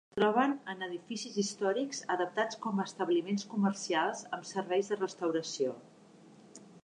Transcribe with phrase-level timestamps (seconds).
[0.13, 5.77] Es troben en edificis històrics adaptats com a establiments comercials amb serveis de restauració.